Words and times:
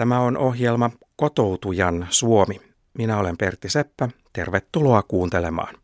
Tämä 0.00 0.20
on 0.20 0.36
ohjelma 0.36 0.90
Kotoutujan 1.16 2.06
Suomi. 2.10 2.60
Minä 2.98 3.18
olen 3.18 3.36
Pertti 3.36 3.68
Seppä. 3.68 4.08
Tervetuloa 4.32 5.02
kuuntelemaan. 5.02 5.74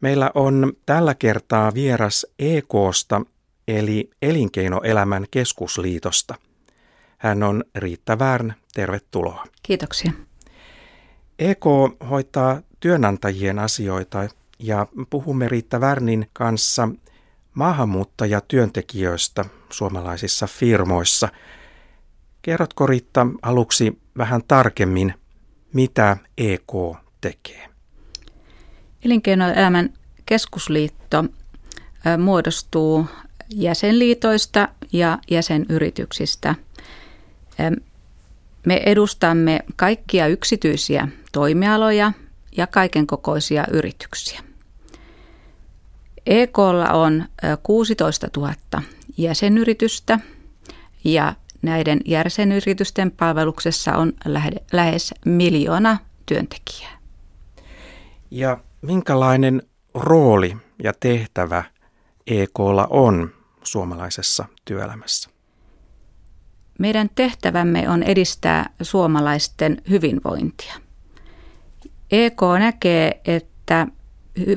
Meillä 0.00 0.30
on 0.34 0.72
tällä 0.86 1.14
kertaa 1.14 1.74
vieras 1.74 2.26
EKsta 2.38 3.22
eli 3.68 4.10
Elinkeinoelämän 4.22 5.26
keskusliitosta. 5.30 6.34
Hän 7.18 7.42
on 7.42 7.64
Riitta 7.74 8.18
Värn. 8.18 8.52
Tervetuloa. 8.74 9.44
Kiitoksia. 9.62 10.12
EK 11.38 11.64
hoitaa 12.10 12.60
työnantajien 12.80 13.58
asioita 13.58 14.28
ja 14.58 14.86
puhumme 15.10 15.48
Riitta 15.48 15.80
Värnin 15.80 16.30
kanssa 16.32 16.88
maahanmuuttajatyöntekijöistä 17.54 19.44
suomalaisissa 19.70 20.46
firmoissa. 20.46 21.28
Kerrotko 22.46 22.86
Riitta 22.86 23.26
aluksi 23.42 23.98
vähän 24.18 24.42
tarkemmin, 24.48 25.14
mitä 25.72 26.16
EK 26.38 26.72
tekee? 27.20 27.68
Elinkeinoelämän 29.04 29.92
keskusliitto 30.26 31.24
muodostuu 32.18 33.06
jäsenliitoista 33.50 34.68
ja 34.92 35.18
jäsenyrityksistä. 35.30 36.54
Me 38.66 38.82
edustamme 38.86 39.60
kaikkia 39.76 40.26
yksityisiä 40.26 41.08
toimialoja 41.32 42.12
ja 42.56 42.66
kaiken 42.66 43.06
kokoisia 43.06 43.64
yrityksiä. 43.70 44.40
EKlla 46.26 46.90
on 46.90 47.24
16 47.62 48.28
000 48.36 48.54
jäsenyritystä 49.16 50.20
ja 51.04 51.34
näiden 51.62 52.00
jäsenyritysten 52.04 53.10
palveluksessa 53.10 53.92
on 53.92 54.12
lähes 54.72 55.14
miljoona 55.24 55.98
työntekijää. 56.26 56.98
Ja 58.30 58.58
minkälainen 58.82 59.62
rooli 59.94 60.56
ja 60.82 60.92
tehtävä 61.00 61.64
EKlla 62.26 62.86
on 62.90 63.30
suomalaisessa 63.64 64.44
työelämässä? 64.64 65.30
Meidän 66.78 67.10
tehtävämme 67.14 67.88
on 67.88 68.02
edistää 68.02 68.70
suomalaisten 68.82 69.82
hyvinvointia. 69.90 70.74
EK 72.10 72.40
näkee, 72.58 73.20
että 73.24 73.86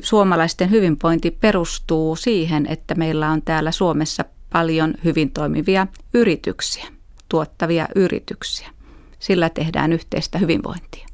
suomalaisten 0.02 0.70
hyvinvointi 0.70 1.30
perustuu 1.30 2.16
siihen, 2.16 2.66
että 2.66 2.94
meillä 2.94 3.30
on 3.30 3.42
täällä 3.42 3.72
Suomessa 3.72 4.24
paljon 4.52 4.94
hyvin 5.04 5.30
toimivia 5.32 5.86
yrityksiä, 6.14 6.86
tuottavia 7.30 7.88
yrityksiä. 7.94 8.70
Sillä 9.18 9.50
tehdään 9.50 9.92
yhteistä 9.92 10.38
hyvinvointia. 10.38 11.06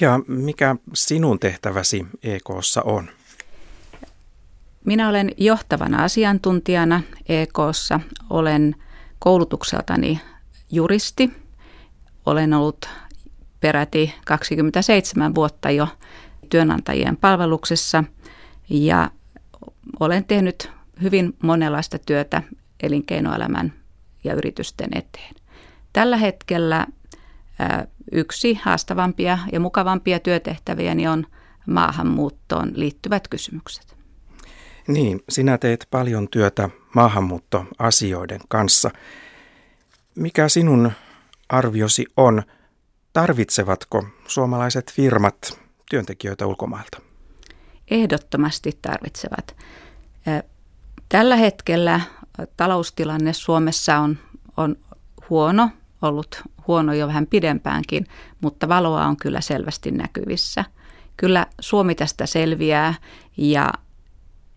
Ja 0.00 0.20
mikä 0.26 0.76
sinun 0.94 1.38
tehtäväsi 1.38 2.06
EKssa 2.22 2.82
on? 2.82 3.08
Minä 4.84 5.08
olen 5.08 5.32
johtavana 5.36 6.04
asiantuntijana 6.04 7.02
EKssa. 7.28 8.00
Olen 8.30 8.76
koulutukseltani 9.18 10.20
juristi. 10.70 11.32
Olen 12.26 12.54
ollut 12.54 12.88
peräti 13.60 14.14
27 14.24 15.34
vuotta 15.34 15.70
jo 15.70 15.88
työnantajien 16.50 17.16
palveluksessa 17.16 18.04
ja 18.70 19.10
olen 20.00 20.24
tehnyt 20.24 20.70
hyvin 21.02 21.36
monenlaista 21.42 21.98
työtä 21.98 22.42
elinkeinoelämän 22.82 23.72
ja 24.26 24.34
yritysten 24.34 24.88
eteen. 24.92 25.34
Tällä 25.92 26.16
hetkellä 26.16 26.86
yksi 28.12 28.54
haastavampia 28.54 29.38
ja 29.52 29.60
mukavampia 29.60 30.20
työtehtäviäni 30.20 31.08
on 31.08 31.26
maahanmuuttoon 31.66 32.72
liittyvät 32.74 33.28
kysymykset. 33.28 33.96
Niin, 34.88 35.20
sinä 35.28 35.58
teet 35.58 35.86
paljon 35.90 36.28
työtä 36.28 36.70
maahanmuuttoasioiden 36.94 38.40
kanssa. 38.48 38.90
Mikä 40.14 40.48
sinun 40.48 40.92
arviosi 41.48 42.06
on, 42.16 42.42
tarvitsevatko 43.12 44.06
suomalaiset 44.26 44.92
firmat 44.92 45.60
työntekijöitä 45.90 46.46
ulkomailta? 46.46 46.98
Ehdottomasti 47.90 48.78
tarvitsevat. 48.82 49.56
Tällä 51.08 51.36
hetkellä 51.36 52.00
taloustilanne 52.56 53.32
Suomessa 53.32 53.98
on, 53.98 54.18
on 54.56 54.76
huono, 55.30 55.70
ollut 56.02 56.42
huono 56.66 56.92
jo 56.92 57.06
vähän 57.06 57.26
pidempäänkin, 57.26 58.06
mutta 58.40 58.68
valoa 58.68 59.06
on 59.06 59.16
kyllä 59.16 59.40
selvästi 59.40 59.90
näkyvissä. 59.90 60.64
Kyllä 61.16 61.46
Suomi 61.60 61.94
tästä 61.94 62.26
selviää 62.26 62.94
ja 63.36 63.72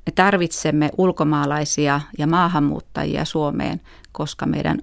me 0.06 0.12
tarvitsemme 0.16 0.90
ulkomaalaisia 0.98 2.02
ja 2.18 2.28
maahanmuuttajia 2.28 3.26
Suomeen, 3.26 3.82
koska 4.12 4.46
meidän 4.46 4.80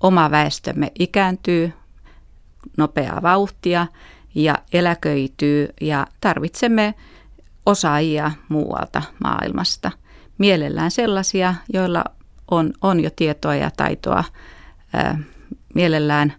oma 0.00 0.30
väestömme 0.30 0.92
ikääntyy 0.98 1.72
nopeaa 2.76 3.22
vauhtia 3.22 3.86
ja 4.34 4.58
eläköityy 4.72 5.68
ja 5.80 6.06
tarvitsemme 6.20 6.94
osaajia 7.66 8.30
muualta 8.48 9.02
maailmasta. 9.24 9.90
Mielellään 10.38 10.90
sellaisia, 10.90 11.54
joilla 11.72 12.04
on, 12.52 12.72
on 12.80 13.00
jo 13.00 13.10
tietoa 13.16 13.54
ja 13.54 13.70
taitoa, 13.76 14.24
ää, 14.92 15.18
mielellään 15.74 16.32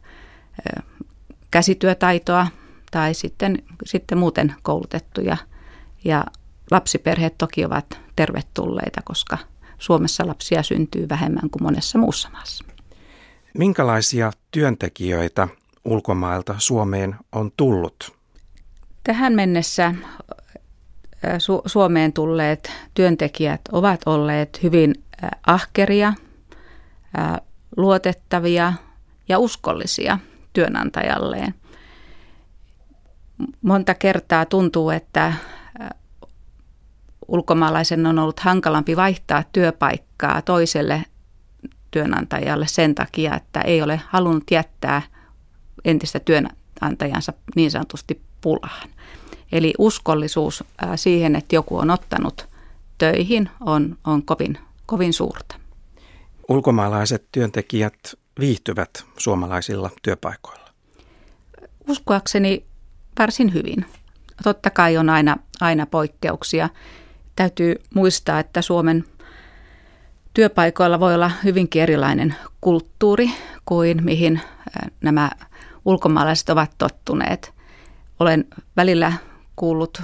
ää, 0.65 0.83
käsityötaitoa 1.51 2.47
tai 2.91 3.13
sitten, 3.13 3.63
sitten 3.85 4.17
muuten 4.17 4.55
koulutettuja. 4.61 5.37
Ja 6.05 6.25
lapsiperheet 6.71 7.37
toki 7.37 7.65
ovat 7.65 7.99
tervetulleita, 8.15 9.01
koska 9.03 9.37
Suomessa 9.79 10.27
lapsia 10.27 10.63
syntyy 10.63 11.09
vähemmän 11.09 11.49
kuin 11.49 11.63
monessa 11.63 11.97
muussa 11.97 12.29
maassa. 12.29 12.65
Minkälaisia 13.57 14.31
työntekijöitä 14.51 15.47
ulkomailta 15.85 16.55
Suomeen 16.57 17.15
on 17.31 17.51
tullut? 17.57 18.15
Tähän 19.03 19.33
mennessä 19.33 19.95
Su- 21.37 21.61
Suomeen 21.65 22.13
tulleet 22.13 22.71
työntekijät 22.93 23.61
ovat 23.71 24.01
olleet 24.05 24.63
hyvin 24.63 24.95
ahkeria, 25.47 26.13
luotettavia 27.77 28.73
ja 29.29 29.39
uskollisia 29.39 30.19
työnantajalleen. 30.53 31.53
Monta 33.61 33.93
kertaa 33.93 34.45
tuntuu, 34.45 34.89
että 34.89 35.33
ulkomaalaisen 37.27 38.05
on 38.05 38.19
ollut 38.19 38.39
hankalampi 38.39 38.95
vaihtaa 38.95 39.43
työpaikkaa 39.51 40.41
toiselle 40.41 41.05
työnantajalle 41.91 42.67
sen 42.67 42.95
takia, 42.95 43.35
että 43.35 43.61
ei 43.61 43.81
ole 43.81 44.01
halunnut 44.09 44.51
jättää 44.51 45.01
entistä 45.85 46.19
työnantajansa 46.19 47.33
niin 47.55 47.71
sanotusti 47.71 48.21
pulaan. 48.41 48.89
Eli 49.51 49.73
uskollisuus 49.77 50.63
siihen, 50.95 51.35
että 51.35 51.55
joku 51.55 51.77
on 51.77 51.89
ottanut 51.91 52.47
töihin, 52.97 53.49
on, 53.59 53.97
on 54.03 54.23
kovin, 54.23 54.57
kovin 54.85 55.13
suurta. 55.13 55.55
Ulkomaalaiset 56.49 57.27
työntekijät 57.31 57.95
viihtyvät 58.39 59.05
suomalaisilla 59.17 59.89
työpaikoilla? 60.01 60.69
Uskoakseni 61.89 62.65
varsin 63.19 63.53
hyvin. 63.53 63.85
Totta 64.43 64.69
kai 64.69 64.97
on 64.97 65.09
aina, 65.09 65.37
aina 65.61 65.85
poikkeuksia. 65.85 66.69
Täytyy 67.35 67.75
muistaa, 67.95 68.39
että 68.39 68.61
Suomen 68.61 69.05
työpaikoilla 70.33 70.99
voi 70.99 71.15
olla 71.15 71.31
hyvinkin 71.43 71.81
erilainen 71.81 72.35
kulttuuri 72.61 73.31
kuin 73.65 74.03
mihin 74.03 74.41
nämä 75.01 75.31
ulkomaalaiset 75.85 76.49
ovat 76.49 76.71
tottuneet. 76.77 77.53
Olen 78.19 78.45
välillä 78.77 79.13
kuullut 79.55 80.01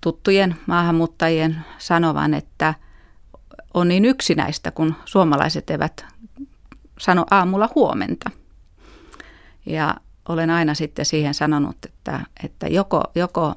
tuttujen 0.00 0.56
maahanmuuttajien 0.66 1.64
sanovan, 1.78 2.34
että 2.34 2.74
on 3.76 3.88
niin 3.88 4.04
yksinäistä, 4.04 4.70
kun 4.70 4.94
suomalaiset 5.04 5.70
eivät 5.70 6.04
sano 6.98 7.24
aamulla 7.30 7.68
huomenta. 7.74 8.30
Ja 9.66 9.94
olen 10.28 10.50
aina 10.50 10.74
sitten 10.74 11.04
siihen 11.04 11.34
sanonut, 11.34 11.76
että, 11.84 12.20
että 12.44 12.68
joko, 12.68 13.02
joko 13.14 13.54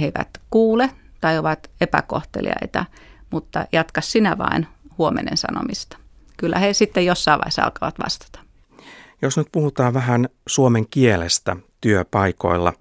he 0.00 0.04
eivät 0.04 0.28
kuule 0.50 0.90
tai 1.20 1.38
ovat 1.38 1.70
epäkohteliaita, 1.80 2.84
mutta 3.30 3.66
jatka 3.72 4.00
sinä 4.00 4.38
vain 4.38 4.66
huomenen 4.98 5.36
sanomista. 5.36 5.98
Kyllä 6.36 6.58
he 6.58 6.72
sitten 6.72 7.06
jossain 7.06 7.38
vaiheessa 7.38 7.62
alkavat 7.62 7.94
vastata. 8.04 8.40
Jos 9.22 9.36
nyt 9.36 9.48
puhutaan 9.52 9.94
vähän 9.94 10.28
suomen 10.48 10.88
kielestä 10.88 11.56
työpaikoilla. 11.80 12.72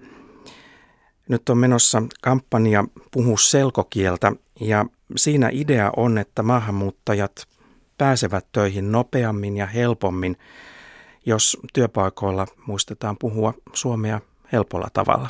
Nyt 1.30 1.50
on 1.50 1.58
menossa 1.58 2.04
kampanja 2.22 2.84
Puhu 3.12 3.38
selkokieltä 3.38 4.32
ja 4.62 4.86
siinä 5.16 5.50
idea 5.52 5.92
on, 5.98 6.18
että 6.18 6.44
maahanmuuttajat 6.44 7.48
pääsevät 7.98 8.46
töihin 8.52 8.92
nopeammin 8.92 9.58
ja 9.58 9.66
helpommin 9.66 10.38
jos 11.28 11.58
työpaikoilla 11.74 12.48
muistetaan 12.66 13.18
puhua 13.18 13.54
suomea 13.74 14.22
helpolla 14.52 14.88
tavalla. 14.94 15.30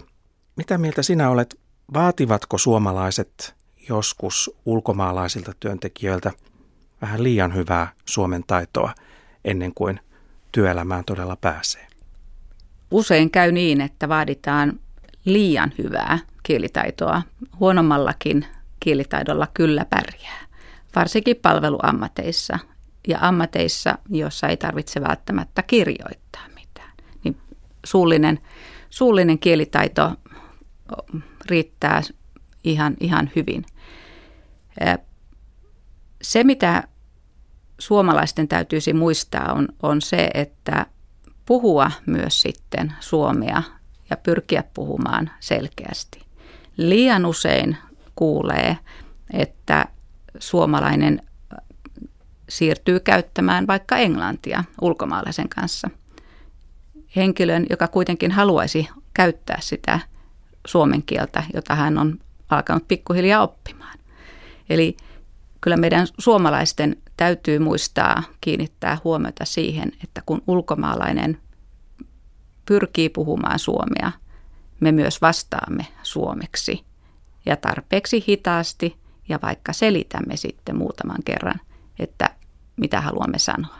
Mitä 0.55 0.77
mieltä 0.77 1.01
sinä 1.01 1.29
olet, 1.29 1.59
vaativatko 1.93 2.57
suomalaiset 2.57 3.55
joskus 3.89 4.51
ulkomaalaisilta 4.65 5.51
työntekijöiltä 5.59 6.31
vähän 7.01 7.23
liian 7.23 7.55
hyvää 7.55 7.91
suomen 8.05 8.43
taitoa 8.47 8.93
ennen 9.45 9.73
kuin 9.73 9.99
työelämään 10.51 11.05
todella 11.05 11.35
pääsee? 11.35 11.87
Usein 12.91 13.31
käy 13.31 13.51
niin, 13.51 13.81
että 13.81 14.09
vaaditaan 14.09 14.79
liian 15.25 15.73
hyvää 15.77 16.19
kielitaitoa. 16.43 17.21
Huonommallakin 17.59 18.45
kielitaidolla 18.87 19.47
kyllä 19.53 19.85
pärjää, 19.85 20.45
varsinkin 20.95 21.35
palveluammateissa 21.35 22.59
ja 23.07 23.17
ammateissa, 23.21 23.97
joissa 24.09 24.47
ei 24.47 24.57
tarvitse 24.57 25.01
välttämättä 25.01 25.63
kirjoittaa 25.63 26.47
mitään. 26.55 26.91
Niin 27.23 27.37
suullinen, 27.85 28.39
suullinen 28.89 29.39
kielitaito 29.39 30.11
riittää 31.49 32.01
ihan, 32.63 32.95
ihan 32.99 33.31
hyvin. 33.35 33.65
Se, 36.21 36.43
mitä 36.43 36.83
suomalaisten 37.79 38.47
täytyisi 38.47 38.93
muistaa, 38.93 39.53
on, 39.53 39.67
on 39.83 40.01
se, 40.01 40.29
että 40.33 40.85
puhua 41.45 41.91
myös 42.05 42.41
sitten 42.41 42.93
suomea 42.99 43.63
ja 44.09 44.17
pyrkiä 44.17 44.63
puhumaan 44.73 45.31
selkeästi. 45.39 46.21
Liian 46.77 47.25
usein 47.25 47.77
kuulee, 48.17 48.77
että 49.33 49.85
suomalainen 50.39 51.21
siirtyy 52.49 52.99
käyttämään 52.99 53.67
vaikka 53.67 53.97
englantia 53.97 54.63
ulkomaalaisen 54.81 55.49
kanssa. 55.49 55.89
Henkilön, 57.15 57.65
joka 57.69 57.87
kuitenkin 57.87 58.31
haluaisi 58.31 58.87
käyttää 59.13 59.57
sitä 59.61 59.99
suomen 60.67 61.03
kieltä, 61.03 61.43
jota 61.53 61.75
hän 61.75 61.97
on 61.97 62.19
alkanut 62.49 62.87
pikkuhiljaa 62.87 63.43
oppimaan. 63.43 63.99
Eli 64.69 64.97
kyllä 65.61 65.77
meidän 65.77 66.07
suomalaisten 66.17 66.95
täytyy 67.17 67.59
muistaa 67.59 68.23
kiinnittää 68.41 68.97
huomiota 69.03 69.45
siihen, 69.45 69.91
että 70.03 70.21
kun 70.25 70.41
ulkomaalainen 70.47 71.37
pyrkii 72.65 73.09
puhumaan 73.09 73.59
suomea, 73.59 74.11
me 74.79 74.91
myös 74.91 75.21
vastaamme 75.21 75.87
suomeksi 76.03 76.86
ja 77.47 77.55
tarpeeksi 77.57 78.23
hitaasti 78.27 78.97
ja 79.29 79.39
vaikka 79.41 79.73
selitämme 79.73 80.37
sitten 80.37 80.77
muutaman 80.77 81.23
kerran, 81.25 81.59
että 81.99 82.29
mitä 82.77 83.01
haluamme 83.01 83.39
sanoa. 83.39 83.77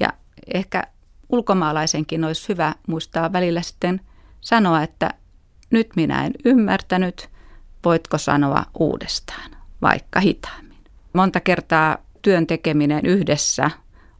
Ja 0.00 0.08
ehkä 0.54 0.82
ulkomaalaisenkin 1.28 2.24
olisi 2.24 2.48
hyvä 2.48 2.74
muistaa 2.86 3.32
välillä 3.32 3.62
sitten 3.62 4.00
sanoa, 4.40 4.82
että 4.82 5.14
nyt 5.70 5.88
minä 5.96 6.26
en 6.26 6.32
ymmärtänyt, 6.44 7.28
voitko 7.84 8.18
sanoa 8.18 8.64
uudestaan, 8.78 9.50
vaikka 9.82 10.20
hitaammin. 10.20 10.84
Monta 11.12 11.40
kertaa 11.40 11.98
työn 12.22 12.46
tekeminen 12.46 13.06
yhdessä 13.06 13.70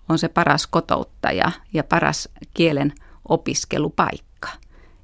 on 0.08 0.18
se 0.18 0.28
paras 0.28 0.66
kotouttaja 0.66 1.52
ja 1.72 1.84
paras 1.84 2.28
kielen 2.54 2.92
opiskelupaikka. 3.28 4.48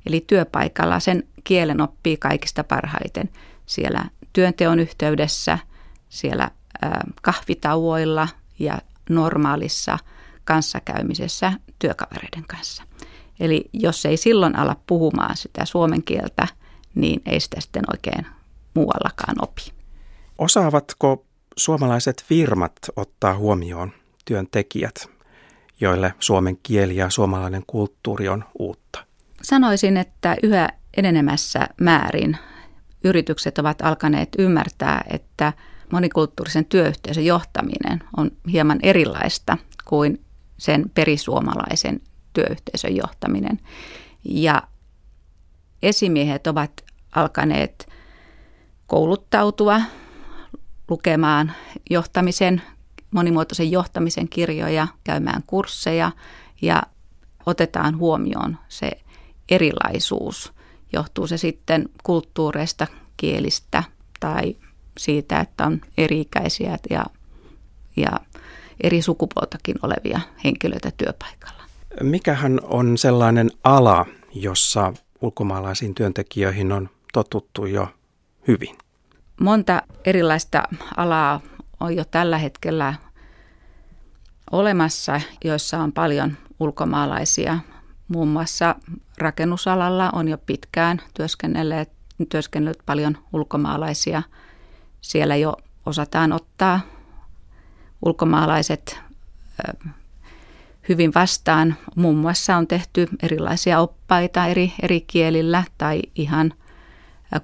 Eli 0.06 0.24
työpaikalla 0.26 1.00
sen 1.00 1.22
kielen 1.44 1.80
oppii 1.80 2.16
kaikista 2.16 2.64
parhaiten 2.64 3.30
siellä 3.66 4.04
työnteon 4.32 4.80
yhteydessä, 4.80 5.58
siellä 6.08 6.50
kahvitauoilla 7.22 8.28
ja 8.58 8.78
normaalissa 9.10 9.98
kanssakäymisessä 10.44 11.52
työkavereiden 11.78 12.44
kanssa. 12.46 12.82
Eli 13.40 13.70
jos 13.72 14.06
ei 14.06 14.16
silloin 14.16 14.56
ala 14.56 14.76
puhumaan 14.86 15.36
sitä 15.36 15.64
suomen 15.64 16.02
kieltä, 16.02 16.48
niin 16.94 17.22
ei 17.26 17.40
sitä 17.40 17.60
sitten 17.60 17.82
oikein 17.92 18.26
muuallakaan 18.74 19.36
opi. 19.42 19.72
Osaavatko 20.38 21.26
suomalaiset 21.56 22.24
firmat 22.24 22.72
ottaa 22.96 23.36
huomioon 23.36 23.92
työntekijät, 24.24 24.94
joille 25.80 26.14
suomen 26.18 26.58
kieli 26.62 26.96
ja 26.96 27.10
suomalainen 27.10 27.62
kulttuuri 27.66 28.28
on 28.28 28.44
uutta? 28.58 29.06
Sanoisin, 29.42 29.96
että 29.96 30.36
yhä 30.42 30.68
enenemässä 30.96 31.68
määrin 31.80 32.38
yritykset 33.04 33.58
ovat 33.58 33.82
alkaneet 33.82 34.28
ymmärtää, 34.38 35.04
että 35.10 35.52
monikulttuurisen 35.92 36.64
työyhteisön 36.64 37.24
johtaminen 37.24 38.02
on 38.16 38.30
hieman 38.52 38.78
erilaista 38.82 39.58
kuin 39.84 40.24
sen 40.58 40.90
perisuomalaisen 40.94 42.00
työyhteisön 42.32 42.96
johtaminen. 42.96 43.60
Ja 44.24 44.62
esimiehet 45.82 46.46
ovat 46.46 46.84
alkaneet 47.14 47.88
kouluttautua 48.86 49.80
lukemaan 50.88 51.52
johtamisen, 51.90 52.62
monimuotoisen 53.10 53.70
johtamisen 53.70 54.28
kirjoja, 54.28 54.88
käymään 55.04 55.42
kursseja 55.46 56.12
ja 56.62 56.82
otetaan 57.46 57.98
huomioon 57.98 58.58
se 58.68 58.90
erilaisuus. 59.48 60.52
Johtuu 60.92 61.26
se 61.26 61.36
sitten 61.36 61.88
kulttuureista, 62.02 62.86
kielistä 63.16 63.84
tai 64.20 64.56
siitä, 64.98 65.40
että 65.40 65.66
on 65.66 65.80
eri-ikäisiä 65.98 66.78
ja, 66.90 67.04
ja 67.96 68.10
eri 68.82 69.02
sukupuoltakin 69.02 69.76
olevia 69.82 70.20
henkilöitä 70.44 70.90
työpaikalla. 70.96 71.62
Mikähän 72.00 72.60
on 72.62 72.98
sellainen 72.98 73.50
ala, 73.64 74.06
jossa 74.34 74.92
ulkomaalaisiin 75.20 75.94
työntekijöihin 75.94 76.72
on 76.72 76.90
totuttu 77.12 77.66
jo 77.66 77.88
hyvin? 78.48 78.78
Monta 79.40 79.82
erilaista 80.04 80.62
alaa 80.96 81.40
on 81.80 81.96
jo 81.96 82.04
tällä 82.04 82.38
hetkellä 82.38 82.94
olemassa, 84.50 85.20
joissa 85.44 85.78
on 85.78 85.92
paljon 85.92 86.36
ulkomaalaisia. 86.60 87.58
Muun 88.12 88.28
muassa 88.28 88.76
rakennusalalla 89.18 90.10
on 90.10 90.28
jo 90.28 90.38
pitkään 90.38 91.00
työskennellyt, 91.14 91.88
työskennellyt 92.28 92.82
paljon 92.86 93.18
ulkomaalaisia. 93.32 94.22
Siellä 95.00 95.36
jo 95.36 95.56
osataan 95.86 96.32
ottaa 96.32 96.80
ulkomaalaiset 98.02 99.00
hyvin 100.88 101.12
vastaan. 101.14 101.76
Muun 101.96 102.16
muassa 102.16 102.56
on 102.56 102.66
tehty 102.66 103.08
erilaisia 103.22 103.80
oppaita 103.80 104.46
eri, 104.46 104.72
eri 104.82 105.00
kielillä 105.00 105.64
tai 105.78 106.02
ihan 106.14 106.52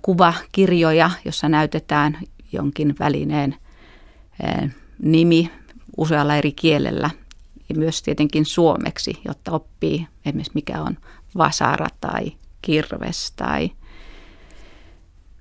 kuvakirjoja, 0.03 1.11
jossa 1.25 1.49
näytetään 1.49 2.19
jonkin 2.53 2.95
välineen 2.99 3.57
nimi 5.03 5.51
usealla 5.97 6.37
eri 6.37 6.53
kielellä 6.53 7.11
ja 7.69 7.75
myös 7.75 8.03
tietenkin 8.03 8.47
suomeksi, 8.47 9.21
jotta 9.25 9.53
oppii 9.53 10.07
esimerkiksi 10.25 10.53
mikä 10.55 10.83
on 10.83 10.97
vasara 11.37 11.87
tai 12.01 12.33
kirves 12.63 13.33
tai 13.37 13.71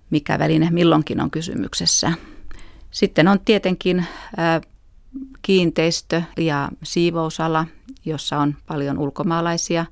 mikä 0.09 0.39
väline 0.39 0.69
milloinkin 0.71 1.21
on 1.21 1.31
kysymyksessä. 1.31 2.13
Sitten 2.91 3.27
on 3.27 3.39
tietenkin 3.39 4.05
kiinteistö- 5.41 6.23
ja 6.37 6.69
siivousala, 6.83 7.65
jossa 8.05 8.37
on 8.37 8.55
paljon 8.67 8.97
ulkomaalaisia. 8.97 9.85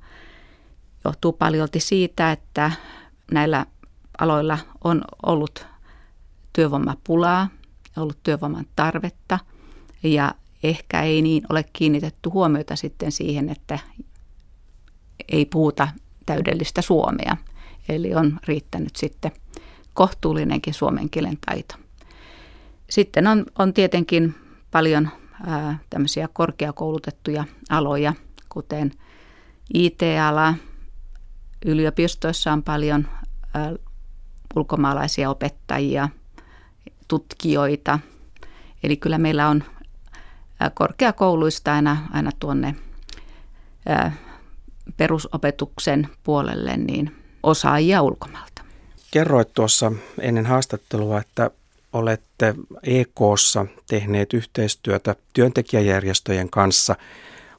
Johtuu 1.06 1.34
paljolti 1.34 1.80
siitä, 1.80 2.32
että 2.32 2.72
näillä 3.32 3.66
aloilla 4.20 4.58
on 4.84 5.04
ollut 5.26 5.68
työvoimapulaa, 6.54 7.50
ollut 7.98 8.18
työvoiman 8.24 8.66
tarvetta 8.76 9.40
ja 10.04 10.34
ehkä 10.70 11.02
ei 11.02 11.22
niin 11.22 11.44
ole 11.50 11.66
kiinnitetty 11.74 12.30
huomiota 12.30 12.76
sitten 12.76 13.12
siihen, 13.12 13.50
että 13.50 13.80
ei 15.32 15.46
puhuta 15.46 15.88
täydellistä 16.26 16.82
suomea. 16.82 17.38
Eli 17.90 18.16
on 18.16 18.40
riittänyt 18.48 18.96
sitten 18.96 19.32
kohtuullinenkin 19.94 20.74
suomen 20.74 21.10
kielen 21.10 21.38
taito. 21.46 21.76
Sitten 22.90 23.28
on, 23.28 23.46
on 23.60 23.74
tietenkin 23.74 24.36
paljon 24.72 25.10
ää, 25.46 25.80
tämmöisiä 25.90 26.28
korkeakoulutettuja 26.34 27.46
aloja, 27.70 28.14
kuten 28.50 28.92
IT-ala. 29.74 30.54
Yliopistoissa 31.66 32.54
on 32.54 32.64
paljon 32.64 33.08
ää, 33.54 33.74
ulkomaalaisia 34.56 35.30
opettajia, 35.30 36.10
tutkijoita. 37.08 38.00
Eli 38.84 38.98
kyllä 38.98 39.18
meillä 39.18 39.50
on 39.50 39.64
korkeakouluista 40.74 41.74
aina, 41.74 41.98
aina 42.14 42.32
tuonne 42.40 42.76
perusopetuksen 44.98 46.10
puolelle 46.24 46.78
niin 46.78 47.16
osaajia 47.44 48.02
ulkomailta. 48.02 48.62
Kerroit 49.12 49.54
tuossa 49.54 49.92
ennen 50.20 50.46
haastattelua, 50.46 51.20
että 51.20 51.52
olette 51.94 52.56
EKssa 52.84 53.66
tehneet 53.88 54.34
yhteistyötä 54.34 55.16
työntekijäjärjestöjen 55.34 56.50
kanssa 56.50 56.96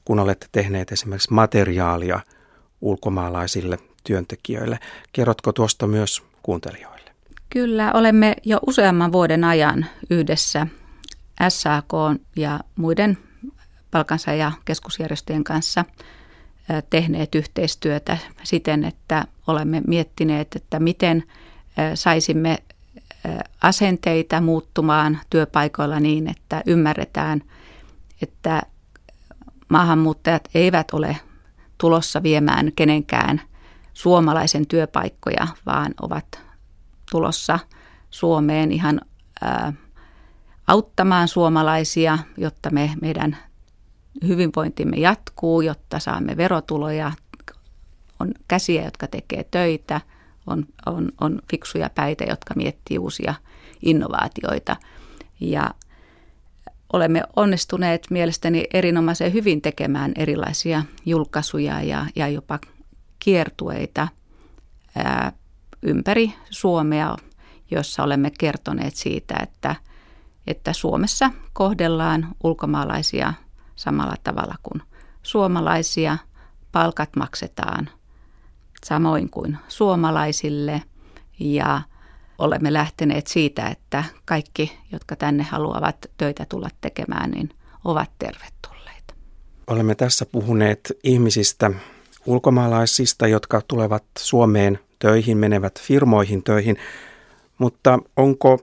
kun 0.07 0.19
olette 0.19 0.47
tehneet 0.53 0.93
esimerkiksi 0.93 1.33
materiaalia 1.33 2.21
ulkomaalaisille 2.81 3.79
työntekijöille. 4.05 4.79
Kerrotko 5.13 5.53
tuosta 5.53 5.87
myös 5.87 6.23
kuuntelijoille? 6.43 7.11
Kyllä, 7.51 7.93
olemme 7.93 8.37
jo 8.45 8.59
useamman 8.67 9.13
vuoden 9.13 9.45
ajan 9.45 9.87
yhdessä 10.11 10.67
SAK 11.49 11.89
ja 12.37 12.61
muiden 12.77 13.19
palkansaaja 13.91 14.53
keskusjärjestöjen 14.65 15.45
kanssa 15.45 15.85
tehneet 16.91 17.35
yhteistyötä 17.35 18.19
siten, 18.43 18.85
että 18.85 19.27
olemme 19.47 19.83
miettineet, 19.87 20.57
että 20.57 20.81
miten 20.81 21.25
saisimme 21.95 22.59
asenteita 23.63 24.41
muuttumaan 24.41 25.19
työpaikoilla 25.31 26.01
niin, 26.01 26.31
että 26.31 26.63
ymmärretään, 26.67 27.43
että 28.23 28.63
maahanmuuttajat 29.69 30.49
eivät 30.55 30.91
ole 30.93 31.17
tulossa 31.79 32.23
viemään 32.23 32.73
kenenkään 32.77 33.41
suomalaisen 33.95 34.67
työpaikkoja, 34.67 35.47
vaan 35.67 35.95
ovat 36.03 36.41
tulossa 37.11 37.59
Suomeen 38.11 38.73
ihan 38.73 39.01
auttamaan 40.67 41.29
suomalaisia, 41.29 42.19
jotta 42.37 42.71
me, 42.71 42.91
meidän 43.03 43.37
hyvinvointimme 44.27 44.97
jatkuu, 44.97 45.61
jotta 45.61 45.99
saamme 45.99 46.37
verotuloja, 46.37 47.13
on 48.21 48.35
käsiä, 48.49 48.85
jotka 48.85 49.07
tekee 49.07 49.45
töitä, 49.51 50.01
on, 50.47 50.67
on, 50.87 51.13
on 51.21 51.43
fiksuja 51.51 51.91
päitä, 51.91 52.25
jotka 52.25 52.55
miettii 52.57 52.99
uusia 52.99 53.35
innovaatioita. 53.83 54.77
Ja 55.41 55.71
olemme 56.93 57.23
onnistuneet 57.37 58.07
mielestäni 58.11 58.65
erinomaisen 58.73 59.33
hyvin 59.33 59.63
tekemään 59.63 60.13
erilaisia 60.17 60.83
julkaisuja 61.07 61.83
ja, 61.83 62.07
ja 62.17 62.29
jopa 62.29 62.59
kiertueita 63.19 64.09
ää, 64.97 65.33
ympäri 65.83 66.33
Suomea, 66.51 67.17
jossa 67.71 68.03
olemme 68.03 68.31
kertoneet 68.39 68.97
siitä, 68.97 69.35
että, 69.43 69.77
että 70.47 70.73
Suomessa 70.73 71.31
kohdellaan 71.53 72.29
ulkomaalaisia 72.45 73.33
samalla 73.77 74.15
tavalla 74.25 74.55
kuin 74.63 74.83
suomalaisia. 75.23 76.19
Palkat 76.73 77.17
maksetaan 77.17 77.89
samoin 78.85 79.31
kuin 79.31 79.59
suomalaisille 79.69 80.83
ja 81.39 81.83
olemme 82.39 82.73
lähteneet 82.73 83.27
siitä, 83.27 83.67
että 83.67 84.05
kaikki, 84.25 84.79
jotka 84.93 85.17
tänne 85.17 85.43
haluavat 85.43 85.97
töitä 86.17 86.47
tulla 86.49 86.69
tekemään, 86.81 87.31
niin 87.31 87.49
ovat 87.85 88.11
tervetulleita. 88.19 89.15
Olemme 89.67 89.95
tässä 89.95 90.27
puhuneet 90.27 90.93
ihmisistä, 91.05 91.71
ulkomaalaisista, 92.27 93.27
jotka 93.27 93.63
tulevat 93.69 94.05
Suomeen 94.19 94.79
töihin, 94.99 95.39
menevät 95.39 95.81
firmoihin 95.81 96.43
töihin, 96.43 96.77
mutta 97.59 97.99
onko 98.17 98.59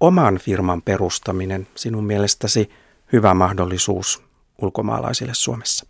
oman 0.00 0.38
firman 0.38 0.82
perustaminen 0.82 1.68
sinun 1.74 2.04
mielestäsi 2.04 2.70
hyvä 3.12 3.34
mahdollisuus 3.34 4.22
ulkomaalaisille 4.62 5.34
Suomessa? 5.34 5.86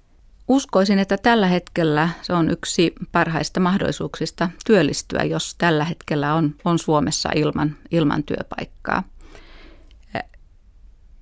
Uskoisin, 0.48 0.98
että 0.98 1.18
tällä 1.18 1.46
hetkellä 1.46 2.08
se 2.22 2.32
on 2.32 2.50
yksi 2.50 2.92
parhaista 3.12 3.60
mahdollisuuksista 3.60 4.50
työllistyä, 4.66 5.24
jos 5.24 5.54
tällä 5.58 5.84
hetkellä 5.84 6.34
on, 6.34 6.54
on 6.64 6.78
Suomessa 6.78 7.30
ilman, 7.34 7.76
ilman 7.90 8.24
työpaikkaa. 8.24 9.02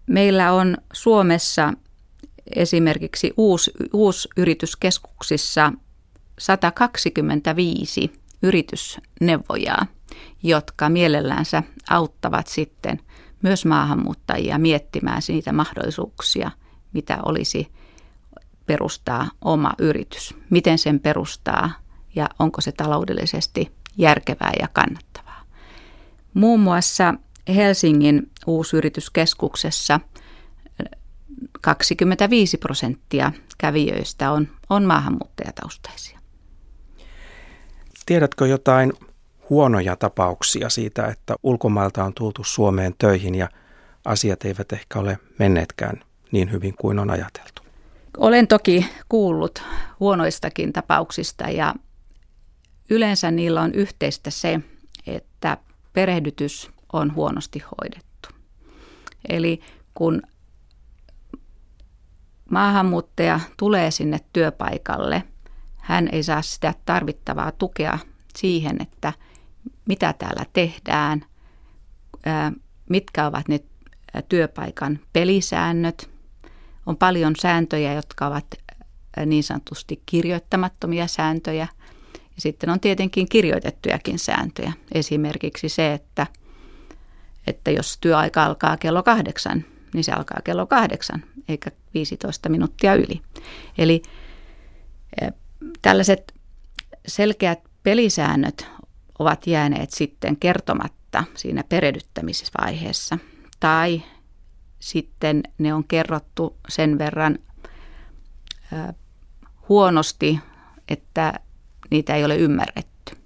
Meillä 0.07 0.53
on 0.53 0.77
Suomessa 0.93 1.73
esimerkiksi 2.57 3.33
uusi, 3.37 3.73
uusi 3.93 4.29
yrityskeskuksissa 4.37 5.73
125 6.39 8.13
yritysneuvojaa, 8.43 9.87
jotka 10.43 10.89
mielellänsä 10.89 11.63
auttavat 11.91 12.47
sitten 12.47 13.01
myös 13.43 13.65
maahanmuuttajia 13.65 14.59
miettimään 14.59 15.23
niitä 15.29 15.53
mahdollisuuksia, 15.53 16.51
mitä 16.93 17.19
olisi 17.23 17.73
perustaa 18.67 19.29
oma 19.43 19.73
yritys. 19.79 20.35
Miten 20.51 20.79
sen 20.79 21.01
perustaa 21.01 21.71
ja 22.15 22.29
onko 22.39 22.61
se 22.61 22.73
taloudellisesti 22.73 23.73
järkevää 23.99 24.53
ja 24.61 24.69
kannattavaa. 24.73 25.43
Muun 26.35 26.61
muassa 26.61 27.15
Helsingin 27.49 28.31
uusyrityskeskuksessa 28.47 30.01
25 31.61 32.59
prosenttia 32.59 33.33
kävijöistä 33.59 34.31
on, 34.31 34.49
on 34.71 34.85
maahanmuuttajataustaisia. 34.85 36.19
Tiedätkö 38.07 38.47
jotain 38.47 38.93
huonoja 39.51 39.97
tapauksia 39.97 40.71
siitä, 40.71 41.07
että 41.07 41.35
ulkomailta 41.43 42.05
on 42.05 42.15
tultu 42.15 42.45
Suomeen 42.45 42.95
töihin 42.99 43.35
ja 43.35 43.49
asiat 44.05 44.45
eivät 44.45 44.73
ehkä 44.73 44.99
ole 44.99 45.19
menneetkään 45.39 46.05
niin 46.33 46.53
hyvin 46.53 46.75
kuin 46.81 46.99
on 46.99 47.11
ajateltu? 47.11 47.63
Olen 48.17 48.49
toki 48.49 48.87
kuullut 49.09 49.63
huonoistakin 50.01 50.73
tapauksista 50.73 51.51
ja 51.51 51.75
yleensä 52.91 53.31
niillä 53.31 53.61
on 53.61 53.75
yhteistä 53.75 54.31
se, 54.31 54.61
että 55.07 55.57
perehdytys 55.93 56.71
on 56.93 57.15
huonosti 57.15 57.59
hoidettu. 57.59 58.29
Eli 59.29 59.61
kun 59.95 60.23
maahanmuuttaja 62.51 63.41
tulee 63.57 63.91
sinne 63.91 64.21
työpaikalle, 64.33 65.23
hän 65.77 66.09
ei 66.13 66.23
saa 66.23 66.43
sitä 66.43 66.75
tarvittavaa 66.87 67.53
tukea 67.53 67.99
siihen, 68.37 68.77
että 68.83 69.13
mitä 69.89 70.13
täällä 70.13 70.47
tehdään, 70.53 71.25
mitkä 72.91 73.27
ovat 73.27 73.49
ne 73.49 73.61
työpaikan 74.29 74.99
pelisäännöt. 75.13 76.11
On 76.87 76.97
paljon 76.97 77.37
sääntöjä, 77.37 77.93
jotka 77.93 78.27
ovat 78.27 78.47
niin 79.27 79.45
sanotusti 79.45 80.03
kirjoittamattomia 80.07 81.07
sääntöjä. 81.07 81.69
Ja 82.15 82.41
sitten 82.41 82.71
on 82.71 82.81
tietenkin 82.81 83.29
kirjoitettujakin 83.29 84.19
sääntöjä. 84.19 84.73
Esimerkiksi 84.93 85.69
se, 85.69 85.93
että, 85.93 86.27
että 87.47 87.71
jos 87.71 87.99
työaika 88.01 88.45
alkaa 88.45 88.77
kello 88.77 89.03
kahdeksan, 89.03 89.65
niin 89.95 90.05
se 90.05 90.13
alkaa 90.13 90.41
kello 90.45 90.67
kahdeksan, 90.67 91.25
eikä 91.49 91.71
15 91.95 92.49
minuuttia 92.49 92.95
yli. 92.95 93.21
Eli 93.79 94.03
tällaiset 95.83 96.35
selkeät 97.07 97.59
pelisäännöt 97.83 98.67
ovat 99.19 99.47
jääneet 99.47 99.91
sitten 99.91 100.37
kertomatta 100.37 101.25
siinä 101.35 101.65
perehdyttämisvaiheessa. 101.69 103.19
Tai 103.61 104.03
sitten 104.79 105.43
ne 105.59 105.75
on 105.75 105.85
kerrottu 105.85 106.57
sen 106.69 106.99
verran 106.99 107.39
huonosti, 109.69 110.41
että 110.89 111.33
niitä 111.91 112.15
ei 112.15 112.25
ole 112.25 112.37
ymmärretty. 112.37 113.17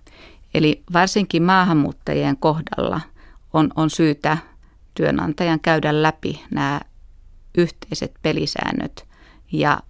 Eli 0.54 0.82
varsinkin 0.92 1.42
maahanmuuttajien 1.42 2.36
kohdalla 2.36 3.00
on, 3.52 3.70
on 3.76 3.90
syytä 3.90 4.38
työnantajan 4.94 5.60
käydä 5.60 6.02
läpi 6.02 6.44
nämä 6.50 6.80
yhteiset 7.58 8.14
pelisäännöt 8.22 9.08
ja 9.52 9.80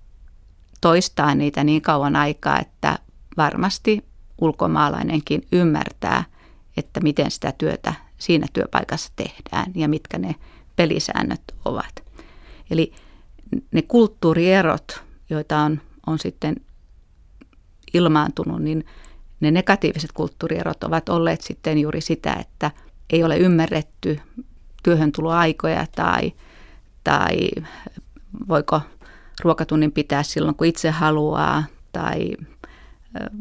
toistaa 0.81 1.35
niitä 1.35 1.65
niin 1.65 1.83
kauan 1.83 2.17
aikaa, 2.17 2.59
että 2.61 2.99
varmasti 3.37 4.08
ulkomaalainenkin 4.39 5.43
ymmärtää, 5.53 6.25
että 6.77 7.01
miten 7.01 7.31
sitä 7.31 7.53
työtä 7.59 7.95
siinä 8.19 8.47
työpaikassa 8.53 9.13
tehdään 9.17 9.73
ja 9.75 9.89
mitkä 9.89 10.19
ne 10.19 10.35
pelisäännöt 10.77 11.43
ovat. 11.65 12.03
Eli 12.71 12.93
ne 13.73 13.83
kulttuurierot, 13.83 15.03
joita 15.31 15.59
on, 15.59 15.81
on 16.07 16.19
sitten 16.19 16.57
ilmaantunut, 17.95 18.63
niin 18.63 18.85
ne 19.41 19.51
negatiiviset 19.51 20.13
kulttuurierot 20.13 20.85
ovat 20.85 21.09
olleet 21.09 21.41
sitten 21.41 21.79
juuri 21.79 22.01
sitä, 22.01 22.35
että 22.35 22.71
ei 23.11 23.25
ole 23.25 23.37
ymmärretty 23.37 24.21
työhöntuloaikoja 24.83 25.87
tai, 25.97 26.33
tai 27.05 27.51
voiko 28.49 28.81
ruokatunnin 29.45 29.93
pitää 29.93 30.23
silloin, 30.23 30.55
kun 30.55 30.67
itse 30.67 30.91
haluaa 30.91 31.65
tai 31.93 32.31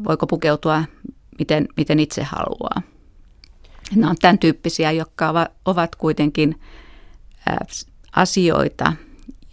voiko 0.04 0.26
pukeutua 0.26 0.84
miten, 1.38 1.68
miten 1.76 2.00
itse 2.00 2.22
haluaa. 2.22 2.82
Nämä 3.94 4.10
on 4.10 4.16
tämän 4.20 4.38
tyyppisiä, 4.38 4.92
jotka 4.92 5.50
ovat 5.64 5.96
kuitenkin 5.96 6.60
asioita, 8.16 8.92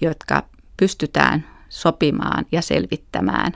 jotka 0.01 0.43
pystytään 0.77 1.48
sopimaan 1.69 2.45
ja 2.51 2.62
selvittämään 2.62 3.51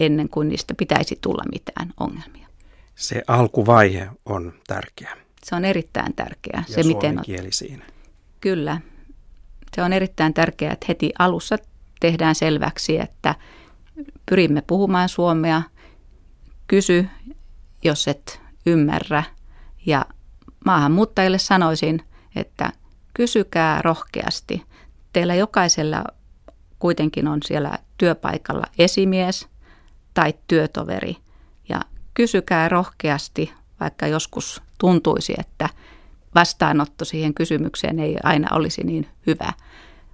ennen 0.00 0.28
kuin 0.28 0.48
niistä 0.48 0.74
pitäisi 0.74 1.18
tulla 1.20 1.42
mitään 1.52 1.92
ongelmia. 2.00 2.48
Se 2.94 3.22
alkuvaihe 3.26 4.08
on 4.26 4.52
tärkeä. 4.66 5.16
Se 5.44 5.54
on 5.54 5.64
erittäin 5.64 6.14
tärkeä. 6.14 6.64
Ja 6.68 6.74
se, 6.74 6.82
miten 6.82 7.20
kieli 7.24 7.52
siinä. 7.52 7.84
Kyllä. 8.40 8.80
Se 9.76 9.82
on 9.82 9.92
erittäin 9.92 10.34
tärkeää, 10.34 10.72
että 10.72 10.86
heti 10.88 11.12
alussa 11.18 11.56
tehdään 12.00 12.34
selväksi, 12.34 13.00
että 13.00 13.34
pyrimme 14.26 14.62
puhumaan 14.62 15.08
suomea, 15.08 15.62
kysy, 16.68 17.08
jos 17.84 18.08
et 18.08 18.40
ymmärrä. 18.66 19.22
Ja 19.86 20.06
maahanmuuttajille 20.64 21.38
sanoisin, 21.38 22.02
että 22.36 22.72
kysykää 23.14 23.82
rohkeasti. 23.82 24.64
Teillä 25.12 25.34
jokaisella 25.34 26.04
kuitenkin 26.78 27.28
on 27.28 27.38
siellä 27.44 27.78
työpaikalla 27.98 28.64
esimies 28.78 29.48
tai 30.14 30.34
työtoveri. 30.48 31.16
Ja 31.68 31.80
kysykää 32.14 32.68
rohkeasti, 32.68 33.52
vaikka 33.80 34.06
joskus 34.06 34.62
tuntuisi, 34.78 35.34
että 35.38 35.68
vastaanotto 36.34 37.04
siihen 37.04 37.34
kysymykseen 37.34 38.00
ei 38.00 38.16
aina 38.22 38.48
olisi 38.56 38.84
niin 38.84 39.08
hyvä. 39.26 39.52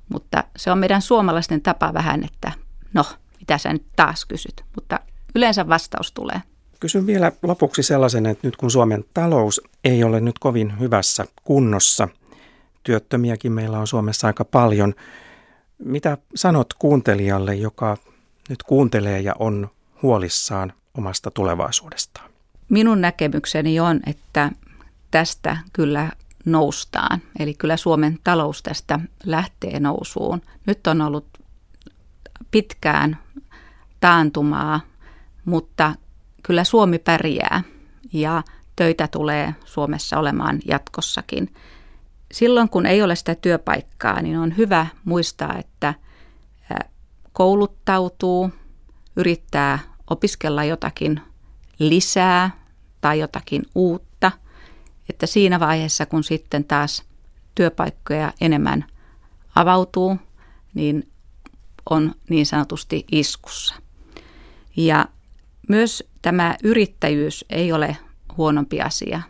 Mutta 0.09 0.45
se 0.57 0.71
on 0.71 0.79
meidän 0.79 1.03
suomalaisten 1.03 1.63
tapa 1.63 1.95
vähän, 1.95 2.25
että 2.25 2.53
no, 2.93 3.05
mitä 3.39 3.59
sä 3.59 3.73
nyt 3.73 3.87
taas 3.97 4.25
kysyt. 4.25 4.65
Mutta 4.75 5.01
yleensä 5.35 5.69
vastaus 5.69 6.13
tulee. 6.13 6.43
Kysyn 6.81 7.07
vielä 7.07 7.33
lopuksi 7.43 7.83
sellaisen, 7.83 8.27
että 8.27 8.47
nyt 8.47 8.57
kun 8.57 8.71
Suomen 8.71 9.05
talous 9.15 9.61
ei 9.85 10.05
ole 10.05 10.21
nyt 10.21 10.39
kovin 10.39 10.81
hyvässä 10.81 11.25
kunnossa, 11.45 12.09
työttömiäkin 12.83 13.53
meillä 13.53 13.79
on 13.79 13.87
Suomessa 13.87 14.27
aika 14.27 14.45
paljon. 14.45 14.95
Mitä 15.79 16.19
sanot 16.35 16.75
kuuntelijalle, 16.75 17.55
joka 17.55 17.97
nyt 18.49 18.63
kuuntelee 18.63 19.21
ja 19.21 19.35
on 19.39 19.71
huolissaan 20.03 20.73
omasta 20.99 21.31
tulevaisuudestaan? 21.31 22.31
Minun 22.69 23.01
näkemykseni 23.01 23.81
on, 23.81 24.01
että 24.07 24.51
tästä 25.11 25.57
kyllä 25.73 26.11
noustaan. 26.45 27.23
Eli 27.39 27.55
kyllä 27.55 27.77
Suomen 27.77 28.19
talous 28.25 28.63
tästä 28.63 29.01
lähtee 29.25 29.81
nousuun. 29.81 30.43
Nyt 30.67 30.87
on 30.87 31.01
ollut 31.01 31.27
pitkään 32.51 33.19
taantumaa, 34.01 34.81
mutta 35.45 35.95
kyllä 36.43 36.65
Suomi 36.65 36.99
pärjää 36.99 37.63
ja 38.13 38.43
töitä 38.77 39.09
tulee 39.09 39.55
Suomessa 39.65 40.19
olemaan 40.19 40.61
jatkossakin. 40.67 41.55
Silloin 42.33 42.69
kun 42.69 42.87
ei 42.87 43.03
ole 43.03 43.17
sitä 43.17 43.35
työpaikkaa, 43.35 44.23
niin 44.23 44.39
on 44.39 44.57
hyvä 44.57 44.87
muistaa, 45.05 45.59
että 45.59 45.95
kouluttautuu, 47.33 48.51
yrittää 49.17 49.79
opiskella 50.11 50.65
jotakin 50.65 51.21
lisää 51.79 52.51
tai 53.01 53.19
jotakin 53.19 53.63
uutta, 53.75 54.33
että 55.09 55.27
siinä 55.27 55.61
vaiheessa, 55.61 56.07
kun 56.07 56.25
sitten 56.25 56.65
taas 56.65 57.03
työpaikkoja 57.55 58.33
enemmän 58.41 58.85
avautuu, 59.55 60.17
niin 60.75 61.11
on 61.91 62.15
niin 62.31 62.47
sanotusti 62.47 63.05
iskussa. 63.13 63.75
Ja 64.77 65.07
myös 65.69 66.05
tämä 66.23 66.57
yrittäjyys 66.63 67.45
ei 67.51 67.73
ole 67.73 67.97
huonompi 68.37 68.81
asia. 68.81 69.23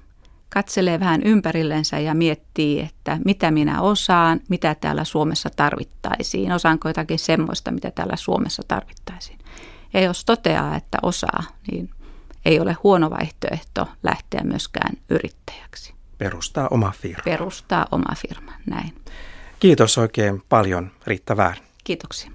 Katselee 0.48 1.00
vähän 1.00 1.22
ympärillensä 1.22 1.98
ja 1.98 2.14
miettii, 2.14 2.80
että 2.80 3.18
mitä 3.24 3.50
minä 3.50 3.82
osaan, 3.82 4.40
mitä 4.48 4.74
täällä 4.74 5.04
Suomessa 5.04 5.50
tarvittaisiin. 5.56 6.52
Osaanko 6.52 6.88
jotakin 6.88 7.18
semmoista, 7.18 7.70
mitä 7.70 7.90
täällä 7.90 8.16
Suomessa 8.16 8.62
tarvittaisiin. 8.68 9.38
Ja 9.94 10.00
jos 10.00 10.24
toteaa, 10.24 10.76
että 10.76 10.98
osaa, 11.02 11.42
niin 11.70 11.90
ei 12.44 12.60
ole 12.60 12.76
huono 12.82 13.10
vaihtoehto 13.10 13.88
lähteä 14.02 14.40
myöskään 14.44 14.96
yrittäjäksi. 15.10 15.94
Perustaa 16.18 16.68
oma 16.70 16.92
firma. 17.00 17.22
Perustaa 17.24 17.86
oma 17.92 18.14
firma, 18.16 18.52
näin. 18.66 18.94
Kiitos 19.60 19.98
oikein 19.98 20.42
paljon 20.48 20.90
Riitta 21.06 21.36
Väär. 21.36 21.56
Kiitoksia. 21.84 22.30